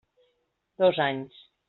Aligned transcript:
Dos 0.83 0.97
anys. 1.05 1.41